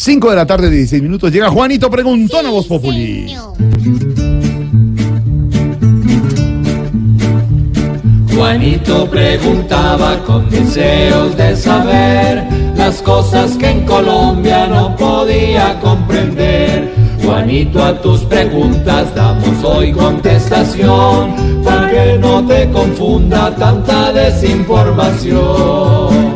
[0.00, 1.30] 5 de la tarde, 16 minutos.
[1.30, 3.28] Llega Juanito Preguntón a Voz Populi.
[3.28, 3.52] Señor.
[8.34, 16.90] Juanito preguntaba con deseos de saber las cosas que en Colombia no podía comprender.
[17.22, 26.29] Juanito, a tus preguntas damos hoy contestación, para que no te confunda tanta desinformación.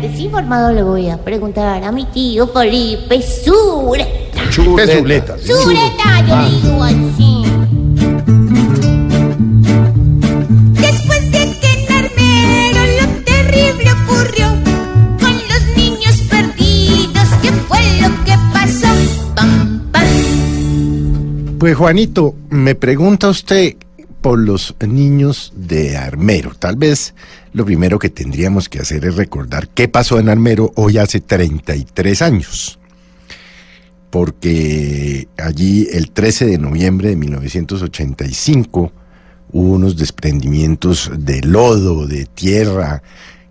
[0.00, 4.42] Desinformado le voy a preguntar a mi tío Felipe Sureta.
[4.44, 5.36] ¿Qué chuleta?
[5.38, 7.44] Sureta, yo digo así.
[10.80, 14.48] Después de que en Armero lo terrible ocurrió
[15.20, 18.88] con los niños perdidos, ¿qué fue lo que pasó?
[19.34, 21.58] Pam, pam.
[21.58, 23.74] Pues Juanito, me pregunta usted
[24.20, 26.52] por los niños de Armero.
[26.58, 27.14] Tal vez
[27.52, 32.22] lo primero que tendríamos que hacer es recordar qué pasó en Armero hoy hace 33
[32.22, 32.78] años.
[34.10, 38.92] Porque allí el 13 de noviembre de 1985
[39.52, 43.02] hubo unos desprendimientos de lodo, de tierra,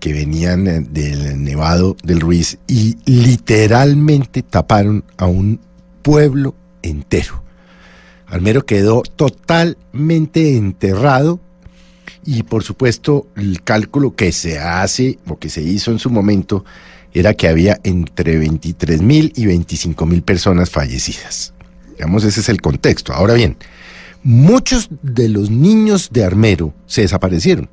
[0.00, 5.60] que venían eh, del Nevado del Ruiz y literalmente taparon a un
[6.02, 7.43] pueblo entero.
[8.26, 11.40] Almero quedó totalmente enterrado
[12.24, 16.64] y por supuesto el cálculo que se hace o que se hizo en su momento
[17.12, 21.52] era que había entre 23 mil y 25 mil personas fallecidas.
[21.90, 23.12] Digamos, ese es el contexto.
[23.12, 23.56] Ahora bien,
[24.24, 27.68] muchos de los niños de Armero se desaparecieron.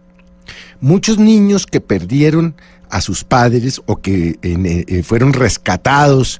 [0.79, 2.55] Muchos niños que perdieron
[2.89, 6.39] a sus padres o que eh, eh, fueron rescatados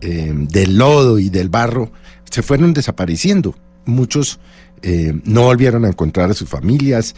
[0.00, 1.90] eh, del lodo y del barro
[2.30, 3.54] se fueron desapareciendo.
[3.84, 4.38] Muchos
[4.82, 7.14] eh, no volvieron a encontrar a sus familias.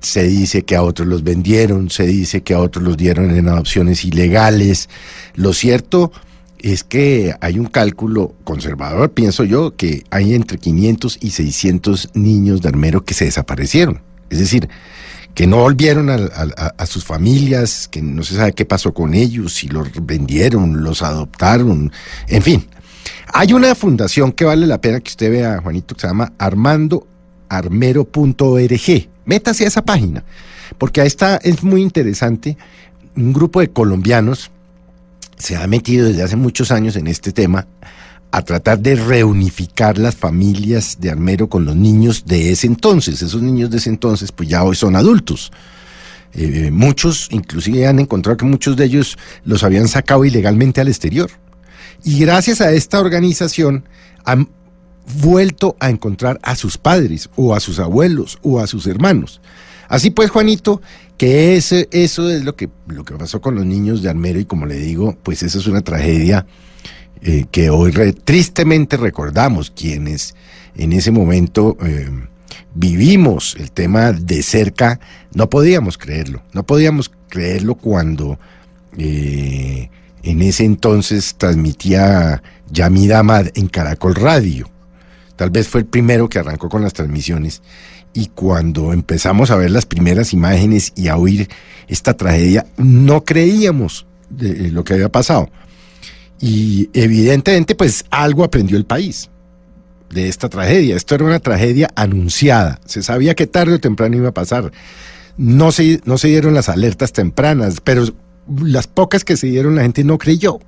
[0.00, 3.48] Se dice que a otros los vendieron, se dice que a otros los dieron en
[3.48, 4.88] adopciones ilegales.
[5.34, 6.12] Lo cierto
[6.58, 12.62] es que hay un cálculo conservador, pienso yo, que hay entre 500 y 600 niños
[12.62, 14.00] de Armero que se desaparecieron.
[14.30, 14.68] Es decir,
[15.34, 19.12] que no volvieron a, a- a sus familias, que no se sabe qué pasó con
[19.14, 21.90] ellos, si los vendieron, los adoptaron,
[22.28, 22.66] en fin.
[23.32, 29.08] Hay una fundación que vale la pena que usted vea, Juanito, que se llama armandoarmero.org.
[29.24, 30.24] Métase a esa página,
[30.78, 32.56] porque ahí está, es muy interesante.
[33.16, 34.50] Un grupo de colombianos
[35.36, 37.66] se ha metido desde hace muchos años en este tema
[38.30, 43.20] a tratar de reunificar las familias de Armero con los niños de ese entonces.
[43.20, 45.52] Esos niños de ese entonces, pues ya hoy son adultos.
[46.32, 51.30] Eh, muchos, inclusive han encontrado que muchos de ellos los habían sacado ilegalmente al exterior.
[52.04, 53.84] Y gracias a esta organización
[54.24, 54.48] han
[55.20, 59.40] vuelto a encontrar a sus padres o a sus abuelos o a sus hermanos.
[59.88, 60.80] Así pues, Juanito,
[61.18, 61.76] que eso
[62.30, 65.16] es lo que, lo que pasó con los niños de Armero y como le digo,
[65.22, 66.46] pues eso es una tragedia
[67.20, 70.34] eh, que hoy re- tristemente recordamos quienes
[70.74, 72.08] en ese momento eh,
[72.74, 74.98] vivimos el tema de cerca,
[75.34, 78.38] no podíamos creerlo, no podíamos creerlo cuando
[78.96, 79.90] eh,
[80.22, 84.68] en ese entonces transmitía Yamid Ahmad en Caracol Radio.
[85.36, 87.62] Tal vez fue el primero que arrancó con las transmisiones
[88.12, 91.48] y cuando empezamos a ver las primeras imágenes y a oír
[91.88, 95.50] esta tragedia, no creíamos de lo que había pasado.
[96.40, 99.30] Y evidentemente, pues algo aprendió el país
[100.10, 100.96] de esta tragedia.
[100.96, 102.80] Esto era una tragedia anunciada.
[102.84, 104.72] Se sabía que tarde o temprano iba a pasar.
[105.36, 108.04] No se, no se dieron las alertas tempranas, pero
[108.48, 110.58] las pocas que se dieron la gente no creyó,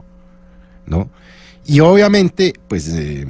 [0.86, 1.08] ¿no?
[1.66, 3.26] Y obviamente, pues, eh,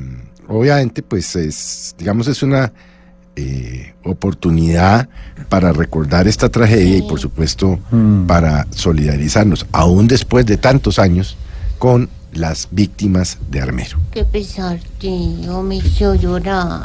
[0.48, 2.72] obviamente, pues, es, digamos, es una
[3.36, 5.08] eh, oportunidad
[5.48, 7.78] para recordar esta tragedia y, por supuesto,
[8.26, 11.36] para solidarizarnos, aún después de tantos años,
[11.78, 13.98] con las víctimas de Armero.
[14.10, 16.84] Qué pesar, tío, me hizo llorar.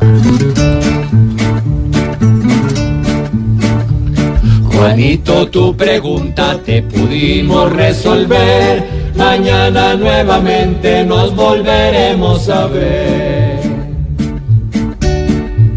[4.79, 8.87] Juanito, tu pregunta te pudimos resolver.
[9.13, 13.59] Mañana nuevamente nos volveremos a ver.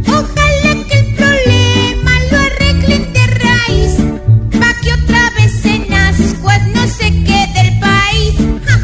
[0.07, 3.97] Ojalá que el problema lo arreglen de raíz,
[4.61, 8.37] pa' que otra vez en ascuas no se quede el país.
[8.65, 8.79] Ja.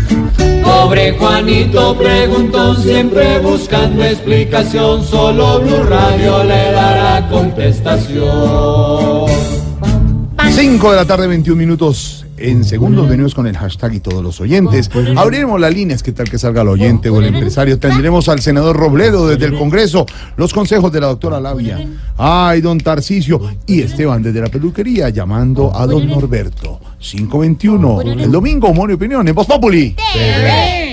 [0.64, 5.04] Pobre Juanito preguntó siempre buscando explicación.
[5.04, 9.57] Solo Blue Radio le dará contestación.
[10.50, 12.24] 5 de la tarde, 21 minutos.
[12.36, 14.90] En segundos venimos con el hashtag y todos los oyentes.
[15.16, 17.78] Abriremos las líneas, ¿qué tal que salga el oyente o el empresario?
[17.78, 20.06] Tendremos al senador Robledo desde el Congreso,
[20.36, 21.86] los consejos de la doctora Labia.
[22.16, 26.80] Ay, don Tarcicio y Esteban desde la peluquería llamando a don Norberto.
[26.98, 28.00] 521.
[28.02, 29.96] El domingo, humor y opinión en Voz Populi.
[30.12, 30.87] TV.